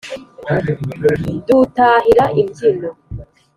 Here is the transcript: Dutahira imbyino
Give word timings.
Dutahira 1.47 2.25
imbyino 2.41 2.89